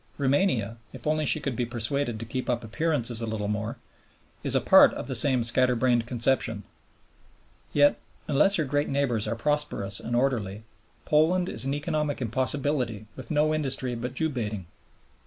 Roumania, 0.17 0.77
if 0.93 1.05
only 1.05 1.27
she 1.27 1.39
could 1.39 1.55
be 1.55 1.63
persuaded 1.63 2.19
to 2.19 2.25
keep 2.25 2.49
up 2.49 2.63
appearances 2.63 3.21
a 3.21 3.27
little 3.27 3.47
more, 3.47 3.77
is 4.43 4.55
a 4.55 4.59
part 4.59 4.95
of 4.95 5.05
the 5.05 5.13
same 5.13 5.43
scatter 5.43 5.75
brained 5.75 6.07
conception. 6.07 6.63
Yet, 7.71 7.99
unless 8.27 8.55
her 8.55 8.65
great 8.65 8.89
neighbors 8.89 9.27
are 9.27 9.35
prosperous 9.35 9.99
and 9.99 10.15
orderly, 10.15 10.63
Poland 11.05 11.47
is 11.49 11.65
an 11.65 11.75
economic 11.75 12.19
impossibility 12.19 13.05
with 13.15 13.29
no 13.29 13.53
industry 13.53 13.93
but 13.93 14.15
Jew 14.15 14.29
baiting. 14.29 14.65